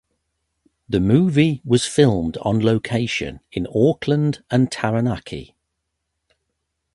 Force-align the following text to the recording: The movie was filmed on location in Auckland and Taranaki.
The 0.89 0.99
movie 0.99 1.61
was 1.63 1.85
filmed 1.85 2.35
on 2.37 2.59
location 2.59 3.39
in 3.51 3.67
Auckland 3.71 4.43
and 4.49 4.71
Taranaki. 4.71 5.55